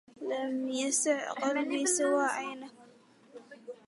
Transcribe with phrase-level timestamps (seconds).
[0.21, 2.71] لم يسع قلبي سوى عينيك